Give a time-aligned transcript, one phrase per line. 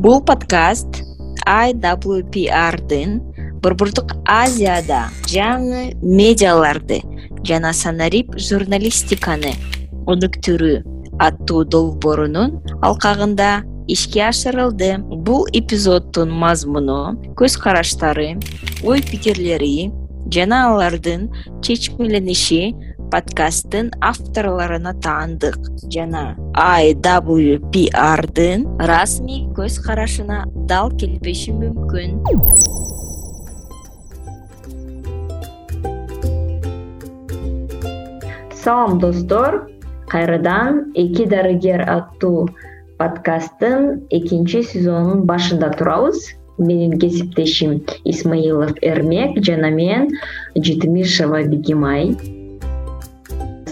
[0.00, 1.02] бул подкаст
[1.44, 3.10] iwprдын
[3.60, 7.02] борбордук азияда жаңы медиаларды
[7.50, 9.52] жана санарип журналистиканы
[10.08, 10.78] өнүктүрүү
[11.26, 13.50] аттуу долбоорунун алкагында
[13.92, 14.94] ишке ашырылды.
[15.00, 17.00] Бул эпизоддун мазмуну
[17.36, 18.30] көз караштары
[18.80, 19.90] ой пикирлери
[20.32, 21.28] жана алардын
[21.60, 22.72] чечмелениши
[23.12, 25.58] подкасттын авторлоруна таандык.
[25.92, 26.36] Жана
[27.50, 30.38] iwprдын расмий көз карашына
[30.70, 32.10] дал келбеши мүмкүн.
[38.62, 39.66] Салам достор.
[40.10, 42.48] Кайрадан эки дарыгер аттуу
[42.98, 46.26] подкасттын экинчи сезонунун башында турабыз
[46.58, 50.10] менин кесиптешим исмаилов эрмек жана мен
[50.54, 52.16] житимишева бегимай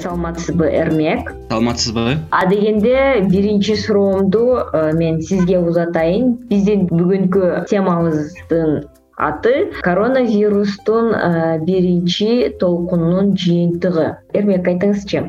[0.02, 1.33] саламатсызбы эрмек?
[1.51, 2.19] Саламатсызбы.
[2.30, 6.36] Адегенде биринчи суроомду э, мен сизге узатайын.
[6.50, 8.86] Биздин бүгүнкү темабыздын
[9.19, 15.23] аты коронавирустун э, биринчи толкунунун жыйынтыгы эрмек айтыңызчы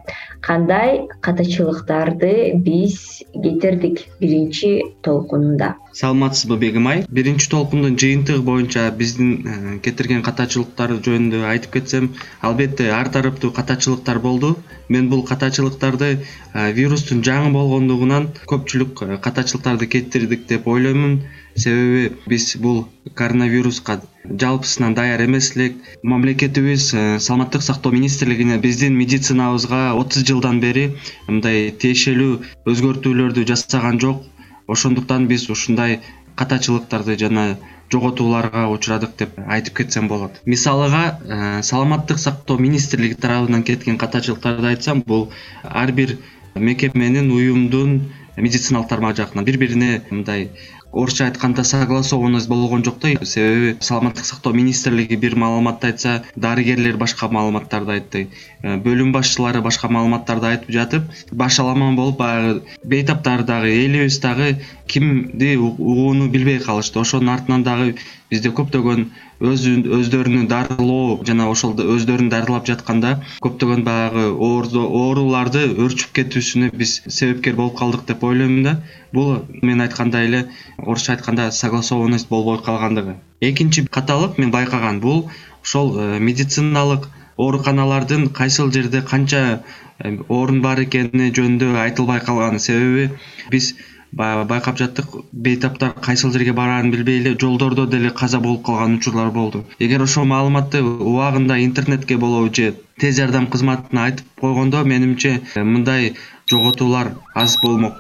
[0.45, 2.31] кандай катачылыктарды
[2.65, 5.75] биз кетирдик биринчи толкунунда?
[5.93, 13.09] Саламатсызбы бегимай биринчи толкундун жыйынтыгы боюнча биздин э, кетирген катачылыктар жөнүндө айтып кетсем албетте ар
[13.09, 14.55] тараптуу катачылыктар болду.
[14.89, 21.21] Мен бул катачылыктарды э, вирустун жаңы болгондугунан көпчүлүк катачылыктарды кетирдик деп ойлоймун.
[21.55, 29.93] Себеби биз бул коронавируска жалпысынан даяр эмес элек мамлекетибиз э, саламаттык сактоо министрлигине биздин медицинабызга
[29.95, 30.95] отуз жылдан бери
[31.27, 34.23] мындай тиешелүү өзгөртүүлөрдү жасаган жок.
[34.67, 35.99] Ошондуктан биз ушундай
[36.35, 37.57] катачылыктарды жана
[37.91, 40.41] жоготууларга учурадык деп айтып кетсем болот.
[40.45, 45.31] Мисалыга э, саламаттык сактоо министрлиги тарабынан кеткен катачылыктарды айтсам бул
[45.63, 46.17] ар бир
[46.55, 50.51] мекеменин уюмдун медициналык тармагы жакынан бири бирине мындай
[50.91, 57.27] орусча айтканда согласованность болгон жок да себеби саламаттык сактоо министрлиги бир маалыматты айтса дарыгерлер башка
[57.27, 58.27] маалыматтарды айтты
[58.63, 64.57] э, бөлүм башчылары башка маалыматтарды айтып жатып башаламан болуп баягы бейтаптар дагы элибиз дагы
[64.87, 66.99] кимди угууну билбей калышты.
[66.99, 67.95] Ошонун артынан дагы
[68.29, 73.11] бизде көптөгөн өздөрүнүн дарылоо жана ошол өздөрүн дарылап жатканда
[73.45, 78.75] көптөгөн баягы ооруларды өрчүп кетүүсүнө биз себепкер болуп калдык деп ойлоймун да.
[79.13, 80.41] Бул мен айткандай эле
[80.77, 83.15] орусча айтканда согласованность болбой калгандыгы.
[83.39, 85.29] Экинчи каталык мен байкаган бул
[85.63, 87.07] ошол э, медициналык
[87.37, 89.63] ооруканалардын кайсыл жерде канча
[89.99, 93.09] э, орун бар экени жөнүндө айтылбай калганы себеби
[93.49, 93.73] биз
[94.11, 95.05] баягы байкап жаттык.
[95.31, 99.65] Бейтаптар кайсыл жерге бараарын билбей эле жолдордо деле каза болуп калган учурлар болду.
[99.79, 106.15] Эгер ошол маалыматты убагында интернетке болобу же тез жардам кызматына айтып койгондо менимче э, мындай
[106.49, 107.97] жоготуулар аз болмок.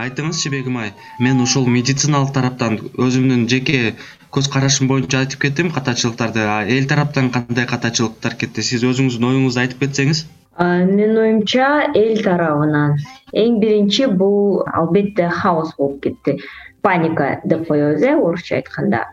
[0.00, 3.96] Айтыңызчы бегимай мен ушул медициналык тараптан өзүмдүн жеке
[4.32, 5.70] көз карашым боюнча айтып кеттим.
[5.70, 8.62] Катачылыктарды эл тараптан кандай катачылыктар кетти?
[8.62, 10.24] Сиз өзүңүздүн оюңузду айтып кетсеңиз
[10.60, 12.98] менин оюмча эл тарабынан
[13.42, 16.36] эң биринчи бул албетте хаос болуп кетти.
[16.82, 19.06] Паника деп коебуз э орусча айтканда.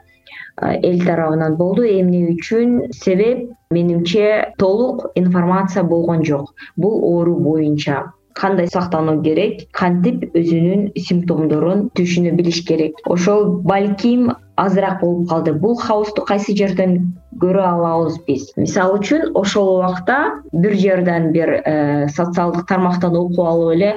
[0.61, 1.83] Эл тарабынан болду.
[1.83, 2.91] Эмне үчүн?
[2.91, 6.53] Себеп менимче толук информация болгон жок.
[6.75, 12.99] Бул оору боюнча кандай сактануу керек кантип өзүнүн симптомдорун түшүнө билиш керек?
[13.09, 15.53] Ошол балким азыраак болуп калды.
[15.53, 16.97] Бул хаосту кайсы жерден
[17.41, 18.47] көрө алабыз биз?
[18.57, 20.17] Мисалы үчүн ошол убакта
[20.51, 23.91] бир жерден бир э, социалдык тармактан окуп алып эле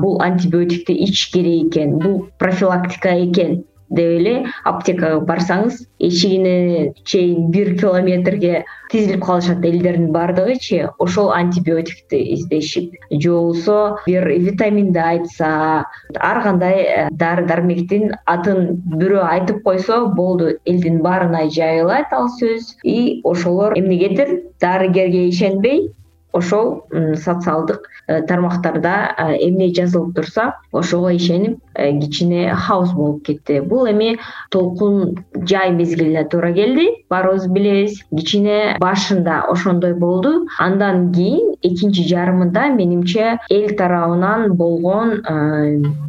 [0.00, 4.34] бул антибиотикти ич керек экен бул профилактика экен деп эле
[4.64, 13.98] аптекага барсаңыз эшигине чейин бир километрге тизилип калышат элдердин баардыгычы ошол антибиотикти издешип же болбосо
[14.06, 15.84] бир витаминди айтса
[16.16, 22.76] ар кандай э, дары дармектин атын бирөө айтып койсо болду элдин баарына жайылат ал сөз.
[22.84, 25.90] И ошолор эмнегедир дарыгерге ишенбей
[26.32, 26.84] ошол
[27.14, 33.60] социалдык э, тармактарда э, эмне жазылып турса ошого ишенип э, кичине хаос болуп кетти.
[33.60, 34.18] Бул эми
[34.50, 37.04] толкун жай мезгилине туура келди.
[37.10, 40.46] Баарыбыз билебиз кичине башында ошондой болду.
[40.58, 45.22] Андан кийин экинчи жарымында менимче эл тарабынан болгон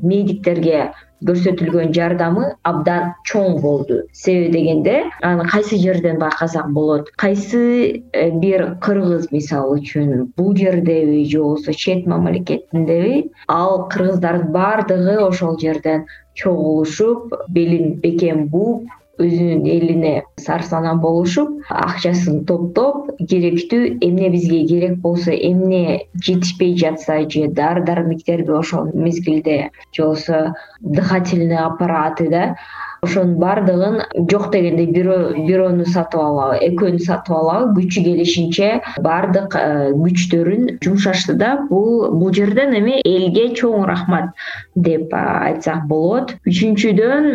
[0.02, 0.92] медиктерге
[1.28, 4.02] көрсөтүлгөн жардамы абдан чоң болду.
[4.14, 7.12] Себеби дегенде аны кайсы жерден байкасак болот?
[7.18, 10.32] Кайсы э, бир кыргыз мисалы үчүн?
[10.38, 18.88] Бул жердеби же болбосо чет мамлекетиндеби ал кыргыздардын баардыгы ошол жерден чогулушуп белин бекем бууп
[19.26, 27.48] өзүнүн элине сарсанаа болушуп акчасын топтоп керектүү эмне бизге керек болсо эмне жетишпей жатса же
[27.48, 32.56] дары дармектерди ошол мезгилде же болбосо дыхательный аппараты да
[33.06, 33.96] ошонун баардыгын
[34.30, 38.68] жок дегенде бирөөнү сатып алабы экөөнү сатып алабы күчү келишинче
[39.08, 39.64] баардык э,
[39.98, 44.30] күчтөрүн жумшашты да бул бул жерден эми элге чоң рахмат
[44.76, 46.36] деп айтсак болот.
[46.46, 47.26] Үчүнчүдөн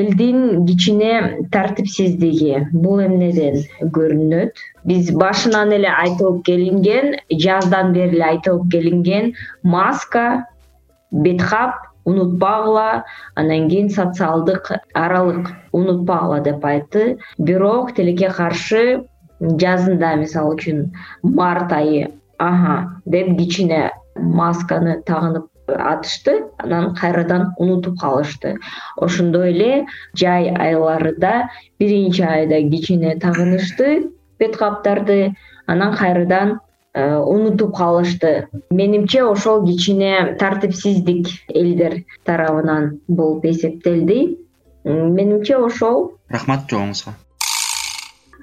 [0.00, 1.14] элдин кичине
[1.54, 3.62] тартипсиздиги бул эмнеден
[3.94, 4.58] көрүнөт?
[4.82, 10.28] Биз башынан эле айтылып келинген жаздан бери эле айтылып келинген маска
[11.12, 13.04] бет кап унутпагыла
[13.34, 17.18] анан кийин социалдык аралык унутпагыла деп айтты.
[17.38, 19.04] Бирок тилекке каршы
[19.40, 20.84] жазында мисалы үчүн
[21.22, 26.44] март айы аха деп кичине масканы тагынып атышты.
[26.58, 28.58] Анан кайрадан унутуп калышты
[28.96, 31.48] ошондой эле жай айларында
[31.80, 35.34] биринчи айда кичине тагынышты бет каптарды
[35.66, 36.60] анан кайрадан
[36.94, 38.48] унутуп калышты.
[38.70, 44.38] Менимче ошол кичине тартипсиздик элдер тарабынан болуп эсептелди.
[44.84, 46.12] Менимче ошол.
[46.28, 47.16] Рахмат жообуңузга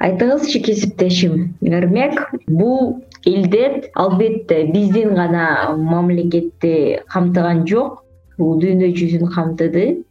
[0.02, 8.04] айтыңызчы кесиптешим эрмек бул илдет албетте биздин гана мамлекетти камтыган жок.
[8.38, 10.02] Бул дүйнө жүзүн камтыды.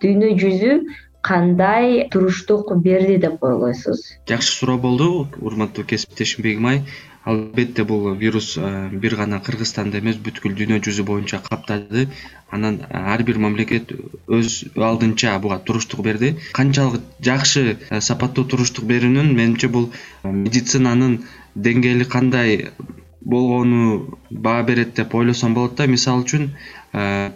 [0.00, 0.78] Дүйнө жүзү
[1.24, 4.00] кандай туруштук берди деп ойлойсуз?
[4.28, 6.80] Жакшы суроо болду урматтуу кесиптешим бегимай
[7.24, 8.58] албетте бул вирус
[8.92, 12.08] бир гана кыргызстанды эмес бүткүл дүйнө жүзү боюнча каптады.
[12.50, 13.94] Анан ар бир мамлекет
[14.28, 16.34] өз алдынча буга туруштук берди.
[16.52, 19.90] Канчалык жакшы сапаттуу туруштук берүүнүн менимче бул
[20.22, 21.22] медицинанын
[21.56, 22.70] деңгээли кандай
[23.24, 25.86] болгону баа берет деп ойлосом болот да.
[25.86, 26.50] Мисалы үчүн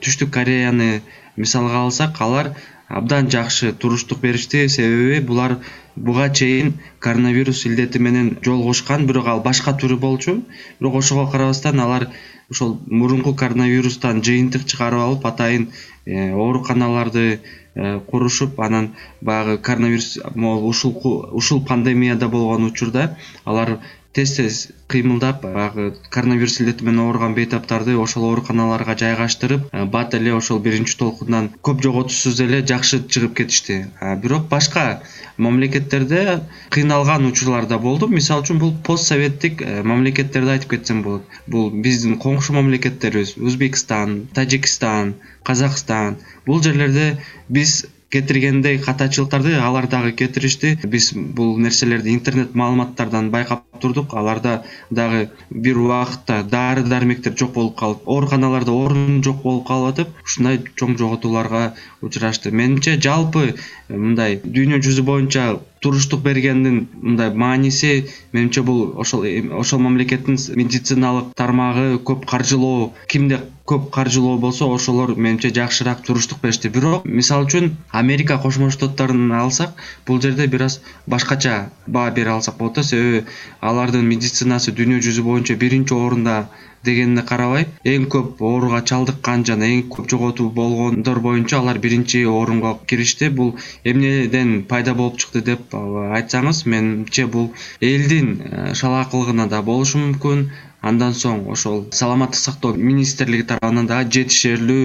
[0.04, 1.00] түштүк кореяны
[1.36, 2.52] мисалга алсак алар
[2.88, 5.56] абдан жакшы туруштук беришти себеби булар
[5.96, 10.42] буга чейин коронавирус илдети менен жолугушкан бирок ал башка түрү болчу.
[10.80, 12.08] Бирок ошого карабастан алар
[12.50, 15.68] ошол мурунку коронавирустан жыйынтык чыгарып алып атайын
[16.06, 17.40] э, ооруканаларды
[17.74, 23.78] э, курушуп анан баягы коронавирус могу ушул пандемияда болгон учурда алар
[24.18, 24.56] тез тез
[24.90, 30.96] кыймылдап баягы коронавирус илдети менен ооруган бейтаптарды ошол ооруканаларга жайгаштырып э, бат эле ошол биринчи
[30.98, 33.76] толкундан көп жоготуусуз эле жакшы чыгып кетишти.
[34.22, 35.02] Бирок башка
[35.36, 38.08] мамлекеттерде кыйналган учурлар да болду.
[38.08, 41.38] Мисалы үчүн бул пост советтик э, мамлекеттерди айтып кетсем болот.
[41.46, 45.14] Бул биздин коңшу мамлекеттерибиз өзбекстан тажикстан
[45.44, 46.18] казакстан.
[46.46, 47.12] Бул жерлерде
[47.48, 50.78] биз кетиргендей катачылыктарды алар дагы кетиришти.
[50.84, 54.14] Биз бул нерселерди интернет маалыматтардан байкап турдук.
[54.14, 60.24] Аларда дагы бир убакытта дары дармектер жок болуп калып ооруканаларда орун жок болуп калып атып
[60.24, 62.50] ушундай чоң жоготууларга учурашты.
[62.50, 63.54] Менимче жалпы
[63.88, 69.24] мындай дүйнө жүзү боюнча туруштук бергендин мындай мааниси менимче бул ошол
[69.60, 76.68] ошол мамлекеттин медициналык тармагы көп каржылоо кимде көп каржылоо болсо ошолор менимче жакшыраак туруштук беришти.
[76.68, 79.76] Бирок мисалы үчүн америка кошмо штаттарын алсак
[80.06, 82.82] бул жерде бир аз башкача баа бере алсак болот да.
[82.82, 83.24] Себеби
[83.60, 86.48] алардын медицинасы дүйнө жүзү боюнча биринчи орунда
[86.86, 92.76] дегенине карабай эң көп ооруга чалдыккан жана эң көп жоготуу болгондор боюнча алар биринчи орунга
[92.86, 93.28] киришти.
[93.28, 93.54] Бул
[93.84, 100.48] эмнеден пайда болуп чыкты деп айтсаңыз менимче бул элдин э, шалаакылыгына да болушу мүмкүн
[100.80, 104.84] андан соң ошол саламаттык сактоо министрлиги тарабынан дагы жетишерлүү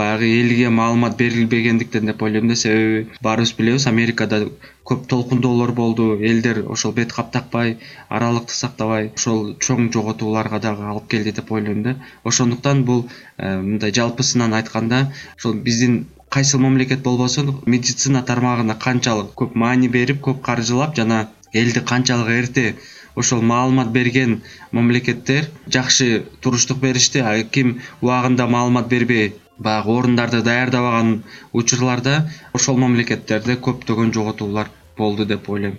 [0.00, 2.56] баягы элге маалымат берилбегендиктен деп ойлойм да.
[2.56, 4.42] Себеби баарыбыз билебиз америкада
[4.84, 6.10] көп толкундоолор болду.
[6.20, 7.78] Элдер ошол бет кап такпай
[8.08, 11.96] аралыкты сактабай ошол чоң жоготууларга дагы алып келди деп ойлойм да.
[12.24, 13.06] Ошондуктан бул
[13.38, 15.06] э, мындай жалпысынан айтканда
[15.36, 21.80] ошол биздин кайсыл мамлекет болбосун медицина тармагына канчалык көп маани берип көп каржылап жана элди
[21.80, 22.76] канчалык эрте
[23.16, 24.40] ошол маалымат берген
[24.72, 32.16] мамлекеттер жакшы туруштук беришти а ким убагында маалымат бербей баягы орундарды даярдабаган учурларда
[32.54, 35.78] ошол мамлекеттерде көптөгөн жоготуулар болду деп ойлойм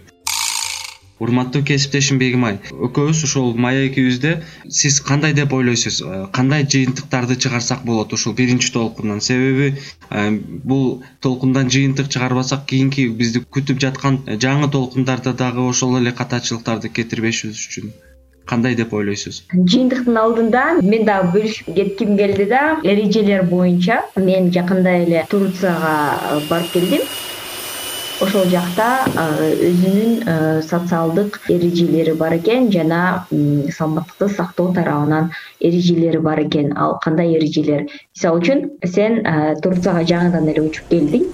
[1.21, 4.33] урматтуу кесиптешим бегимай экөөбүз ушул маегибизде
[4.67, 6.01] сиз кандай деп ойлойсуз?
[6.01, 9.21] Э, кандай жыйынтыктарды чыгарсак болот ушул биринчи толкундан?
[9.21, 9.75] Себеби
[10.09, 16.89] э, бул толкундан жыйынтык чыгарбасак кийинки бизди күтүп жаткан жаңы толкундарда дагы ошол эле катачылыктарды
[16.89, 17.93] кетирбешибиз үчүн.
[18.49, 19.43] Кандай деп ойлойсуз?
[19.53, 26.73] Жыйынтыктын алдында мен дагы бөлүшүп кетким келди да эрежелер боюнча мен жакында эле турцияга барып
[26.73, 27.05] келдим
[28.21, 28.87] ошол жакта
[29.65, 36.71] өзүнүн социалдык эрежелери бар экен жана саламаттыкты сактоо тарабынан эрежелери бар экен.
[36.77, 37.87] Ал кандай эрежелер?
[38.15, 39.21] Мисалы үчүн сен
[39.63, 41.25] турцияга жаңыдан эле учуп келдиң.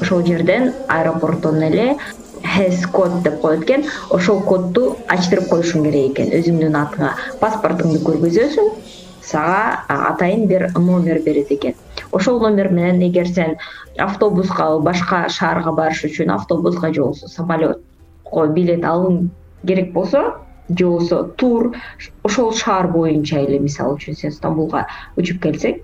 [0.00, 1.96] Ошол жерден аэропорттон эле
[2.42, 3.84] хс код деп коет экен.
[4.10, 7.12] Ошол кодду ачтырып коюшуң керек экен өзүңдүн атыңа.
[7.40, 8.72] Паспортуңду көргөзөсүң
[9.20, 11.74] сага атайын бир номер берет экен
[12.12, 13.56] ошол номер менен эгер сен
[13.98, 19.28] автобуска башка шаарга барыш үчүн автобуска же болбосо самолетко билет алууң
[19.66, 20.22] керек болсо
[20.68, 21.74] же болбосо тур
[22.22, 24.86] ошол шаар боюнча эле мисалы үчүн сен стамбулга
[25.16, 25.80] учуп келсең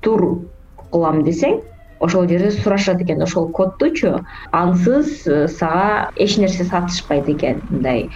[0.00, 0.28] тур
[0.90, 1.60] кылам десең
[2.00, 4.24] ошол жерде сурашат экен ошол коддучу.
[4.52, 7.62] Ансыз э, сага эч нерсе сатышпайт экен.
[7.68, 8.10] Мындай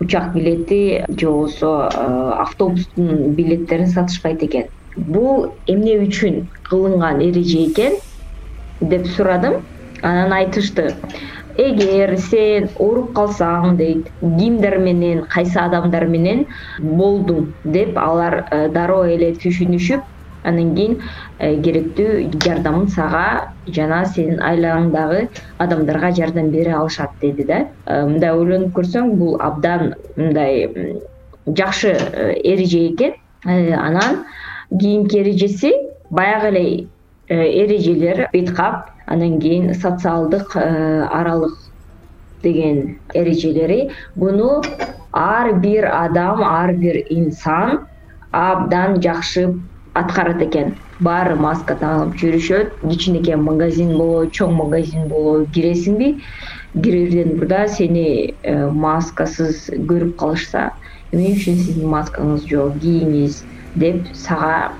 [0.00, 7.98] учак билети же болбосо э, автобустун билеттерин сатышпайт экен бул эмне үчүн кылынган эреже экен
[8.80, 9.62] деп сурадым.
[10.02, 10.94] Анан айтышты.
[11.56, 16.46] Эгер сен ооруп калсаң дейт кимдер менен кайсы адамдар менен
[16.80, 20.02] болдуң деп алар э, дароо эле түшүнүшүп
[20.50, 20.96] анан кийин
[21.38, 25.28] э, керектүү жардамын сага жана сенин айланаңдагы
[25.62, 27.68] адамдарга жардам бере алышат деди да.
[27.86, 30.98] Э, мындай ойлонуп көрсөң бул абдан мындай
[31.46, 31.94] жакшы
[32.42, 33.14] эреже экен.
[33.46, 34.24] Анан
[34.70, 35.72] кийинки эрежеси
[36.10, 36.88] баягы эле
[37.28, 41.58] эрежелер беткап анан кийин социалдык аралык
[42.42, 43.90] деген эрежелери.
[44.14, 44.62] Буну
[45.12, 47.86] ар бир адам ар бир инсан
[48.32, 49.54] абдан жакшы
[49.94, 50.74] аткарат экен.
[51.00, 52.74] Баары маска тагып жүрүшөт.
[52.90, 56.20] Кичинекей магазин болобу чоң магазин болобу киресиңби?
[56.74, 60.70] Кирерден мурда сени э, маскасыз көрүп калышса
[61.12, 63.42] эмне үчүн сиздин маскаңыз жок кийиңиз
[63.74, 64.72] деп сага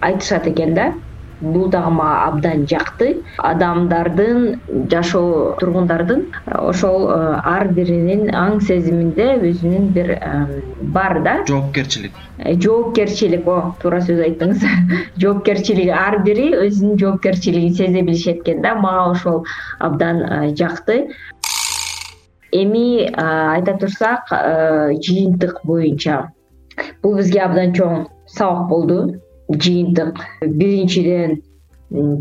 [0.00, 0.92] айтышат экен да.
[1.40, 3.22] Бул дагы мага абдан жакты.
[3.38, 4.60] Адамдардын
[4.92, 10.10] жашоо тургундардын ошол э, ар биринин аң сезиминде өзүнүн бир
[10.92, 11.38] бар да.
[11.48, 12.12] Жоопкерчилик.
[12.38, 14.66] Э, жоопкерчилик ооба туура сөз айттыңыз.
[15.22, 18.74] Жоопкерчилиги ар бири өзүнүн жоопкерчилигин сезе билишет экен да.
[18.74, 19.46] Мага ошол
[19.78, 21.06] абдан э, жакты.
[22.52, 26.26] Эми айта турсак жыйынтык боюнча
[27.02, 28.98] бул бизге абдан чоң сабак болду.
[29.50, 30.20] Жыйынтык.
[30.46, 31.40] Биринчиден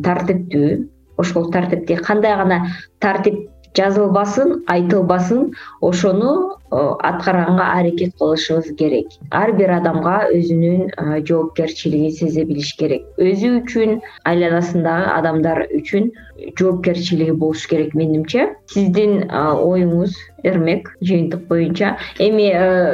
[0.05, 0.71] тартиптүү.
[1.19, 2.61] Ошол тартипти кандай гана
[2.99, 9.07] тартип жазылбасын айтылбасын ошону аткарганга аракет кылышыбыз керек.
[9.31, 13.05] Ар бир адамга өзүнүн жоопкерчилигин сезе билиш керек.
[13.17, 13.99] Өзү үчүн
[14.29, 16.11] айланасындагы адамдар үчүн
[16.59, 18.53] жоопкерчилиги болуш керек менимче.
[18.73, 21.97] Сиздин оюңуз эрмек жыйынтык боюнча.
[22.19, 22.51] Эми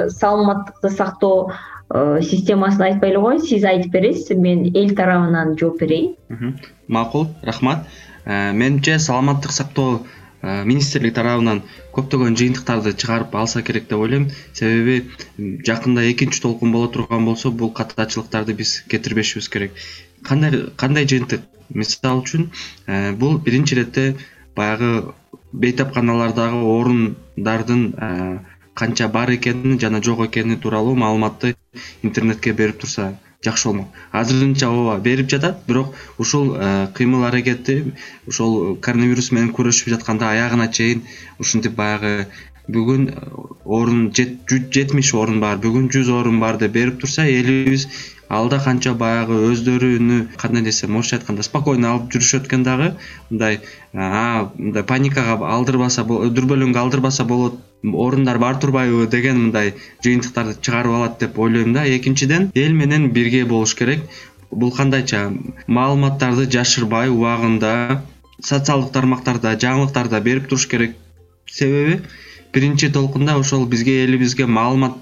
[0.10, 1.52] саламаттыкты сактоо
[1.94, 6.16] Э, системасын айтпай эле коеюн сиз айтып бересиз мен эл тарабынан жооп берейин.
[6.88, 7.86] Макул рахмат.
[8.26, 10.00] Э, менимче саламаттык сактоо
[10.46, 11.64] э, министрлиги тарабынан
[11.98, 14.30] көптөгөн жыйынтыктарды чыгарып алса керек деп ойлойм.
[14.54, 15.10] Себеби
[15.68, 19.74] жакында экинчи толкун боло турган болсо бул катачылыктарды биз кетирбешибиз керек.
[20.24, 21.42] Кандай кандай жыйынтык?
[21.74, 22.50] Мисалы үчүн
[23.18, 24.16] бул биринчи иретте
[24.56, 25.14] баягы
[25.52, 27.82] бейтапканалардагы орундардын
[28.76, 31.56] канча бар экени жана жок экени тууралуу маалыматты
[32.04, 33.14] интернетке берип турса
[33.46, 33.88] жакшы болмок.
[34.12, 37.94] Азырынча ооба берип жатат бирок ушул э, кыймыл аракети
[38.28, 41.04] ошол коронавирус менен күрөшүп жатканда аягына чейин
[41.40, 42.28] ушинтип баягы
[42.68, 43.16] бүгүн э,
[43.66, 47.88] орун жетимиш орун бар бүгүн жүз орун бар деп берип турса элибиз
[48.30, 52.96] алда канча баягы өздөрүнү кандай десем орусча айтканда спокойно алып жүрүшөт экен дагы.
[53.30, 53.60] Мындай
[53.94, 61.40] мындай паникага алдырбаса дүрбөлөңгө алдырбаса болот орундар бар турбайбы деген мындай жыйынтыктарды чыгарып алат деп
[61.40, 61.86] ойлойм да.
[61.86, 64.04] Экинчиден эл менен бирге болуш керек.
[64.52, 65.32] Бул кандайча
[65.68, 68.02] маалыматтарды жашырбай убагында
[68.42, 70.96] социалдык тармактарда жаңылыктарда берип туруш керек
[71.46, 72.02] себеби
[72.54, 74.98] биринчи толкунда ошол бизге элибизге маалымат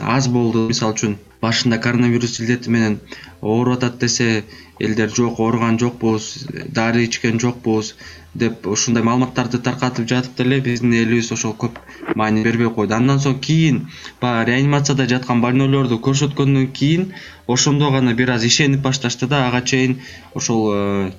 [0.00, 1.16] аз болду мисалы үчүн.
[1.44, 2.98] Башында коронавирус илдети менен
[3.42, 4.44] ооруп атат десе
[4.80, 7.94] элдер жок ооруган жокпуз дары ичкен жокпуз
[8.34, 11.76] деп ушундай маалыматтарды таркатып жатып деле биздин элибиз ошол көп
[12.16, 12.94] маани бербей койду.
[12.96, 13.82] Андан соң кийин
[14.20, 17.12] баягы реанимацияда жаткан больнойлорду көрсөткөндөн кийин
[17.46, 20.00] ошондо гана бир аз ишенип башташты да ага чейин
[20.34, 21.12] ошол э,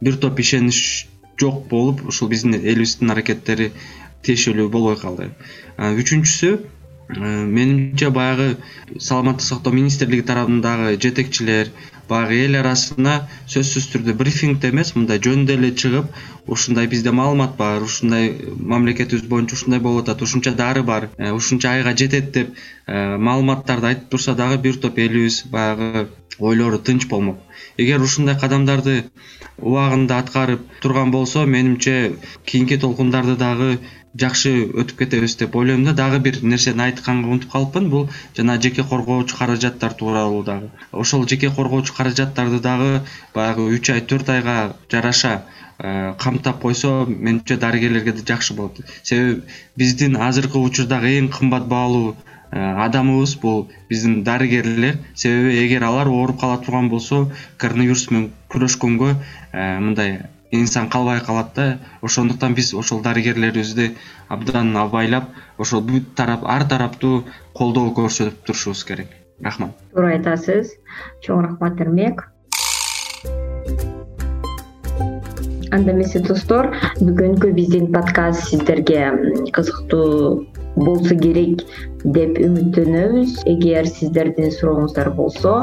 [0.00, 1.08] бир топ ишенич
[1.40, 3.72] жок болуп ушул биздин элибиздин аракеттери
[4.22, 5.30] тиешелүү болбой калды.
[5.78, 6.79] Үчүнчүсү Э,
[7.18, 8.56] менимче баягы
[8.98, 11.70] саламаттык сактоо министрлиги тарабындагы жетекчилер
[12.08, 13.14] баягы эл арасына
[13.50, 18.32] сөзсүз түрдө брифингде эмес мындай жөнүндө эле чыгып ушундай бизде маалымат бар ушундай
[18.74, 22.54] мамлекетибиз боюнча ушундай болуп атат ушунча дары бар э, ушунча айга жетет деп
[22.86, 26.08] э, маалыматтарды айтып турса дагы бир топ элибиз баягы
[26.40, 27.38] ойлору тынч болмок.
[27.76, 29.04] Эгер ушундай кадамдарды
[29.58, 32.16] убагында аткарып турган болсо менимче
[32.46, 33.78] кийинки толкундарды дагы
[34.18, 38.82] жакшы өтүп кетебиз деп ойлойм да дагы бир нерсени айтканга унутуп калыпмын бул жана жеке
[38.82, 40.70] коргоочу каражаттар тууралуу дагы.
[40.92, 43.02] Ошол жеке коргоочу каражаттарды дагы
[43.34, 45.44] баягы үч ай төрт айга жараша
[45.78, 48.80] э, камтап койсо менимче дарыгерлерге да жакшы болот.
[49.02, 49.42] Себеби
[49.76, 52.16] биздин азыркы учурдагы эң кымбат баалуу
[52.50, 54.98] адамыбыз бул биздин дарыгерлер.
[55.14, 61.54] Себеби эгер алар ооруп кала турган болсо коронавирус менен күрөшкөнгө э, мындай инсан калбай калат
[61.54, 61.78] да.
[62.02, 63.94] Ошондуктан биз ошол дарыгерлерибизди
[64.28, 69.14] абдан абайлап ошол бүт тарап ар тараптуу колдоо көрсөтүп турушубуз керек.
[69.40, 69.70] Рахмат.
[69.94, 70.74] Туура айтасыз.
[71.22, 72.26] Чоң рахмат эрмек.
[75.70, 79.04] Анда эмесе достор бүгүнкү биздин подкаст сиздерге
[79.54, 80.49] кызыктуу
[80.84, 81.64] болсо керек
[82.04, 83.42] деп үмүттөнөбүз.
[83.50, 85.54] Эгер сиздердин сурооңуздар болсо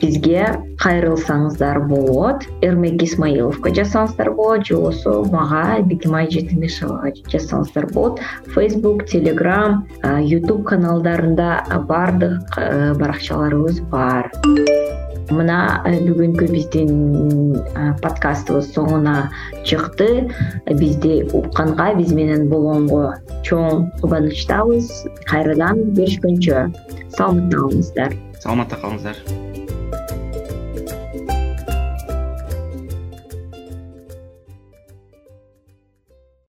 [0.00, 0.44] бизге
[0.82, 2.46] кайрылсаңыздар болот.
[2.62, 8.22] Эрмек исмаиловго жазсаңыздар болот же болбосо мага бегимай жетимишевага жазсаңыздар болот.
[8.54, 11.50] Фейсбук телеграм youtube каналдарында
[11.90, 12.60] баардык
[13.00, 14.30] баракчаларыбыз бар
[15.34, 16.90] мына э, бүгүнкү биздин
[17.56, 19.16] э, подкастыбыз соңуна
[19.66, 20.28] чыкты.
[20.70, 24.90] Бизди укканга биз менен болгонго чоң кубанычтабыз.
[25.30, 26.66] Кайрадан көрүшкөнчө
[27.16, 28.18] саламатта калыңыздар.
[28.40, 29.49] Саламатта калыңыздар